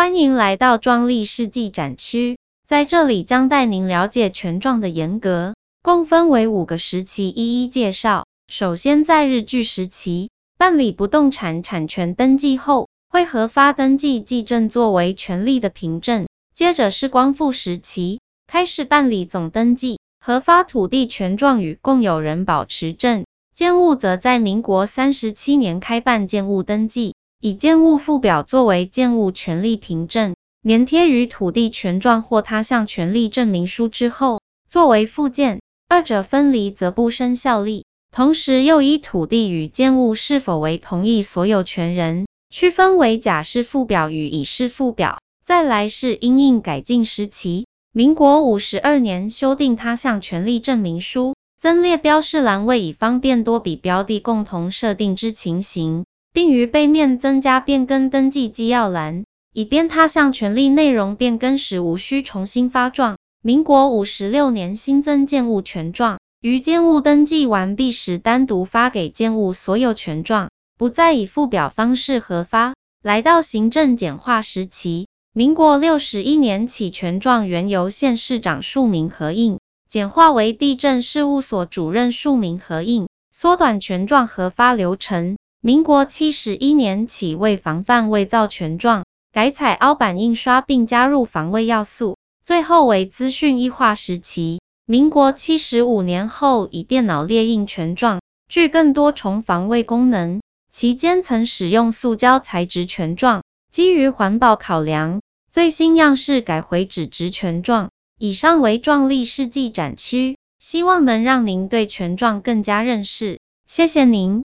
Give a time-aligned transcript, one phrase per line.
[0.00, 8.24] 欢迎来到壮丽世纪展区，在这里将带您了解权状的严格，共分为五个时期，一一介绍。
[8.48, 16.28] 首先，在日据时期，办理不动产产权登记后，会核发登记记证作为权利的凭证。
[16.54, 23.26] 接着是光复时期，开始办理总登记，核发土地权状与共有人保持证。
[23.54, 35.62] 建物则在民国三十七年开办建物登记，以建物附表作为建物权利凭证，粘贴于土地权状或他项权利证明书之后，作为附件。
[35.88, 37.86] 二者分离则不生效力。
[38.12, 45.18] 同时又依土地与建物是否为同一所有权人，区分为甲式附表与乙式附表。
[45.42, 51.34] 再来是因应改进时期，民国五十二年修订他项权利证明书。
[51.58, 63.18] 增列标示栏位，以方便多笔标的共同设定之情形，并于背面增加变更登记纪要栏，以便他项权利内容变更时无需重新发状。
[63.42, 72.74] 民国五十六年新增建物权状，于建物登记完毕时单独发给建物所有权状，不再以附表方式核发。
[73.02, 79.58] 来到行政简化时期，民国六十一年起，权状原由县市长署名核印。
[79.88, 85.36] 简化为地政事务所主任署名合印，缩短权状核发流程。
[85.62, 92.16] 民国七十一年起，为防范伪造权状，改采凹版印刷，并加入防伪要素。
[92.42, 94.62] 最后为资讯异化时期。
[94.86, 100.40] 民国七十五年后，以电脑列印权状，具更多重防伪功能。
[100.70, 107.90] 期间曾使用塑胶材质权状，基于环保考量，最新样式改回纸质权状。
[108.18, 113.40] 以上为壮丽世纪展区，希望能让您对权状更加认识。
[113.66, 114.42] 谢谢您。